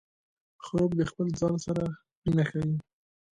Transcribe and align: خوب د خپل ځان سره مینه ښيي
خوب 0.65 0.89
د 0.99 1.01
خپل 1.09 1.27
ځان 1.39 1.55
سره 1.65 1.83
مینه 2.23 2.43
ښيي 2.49 2.73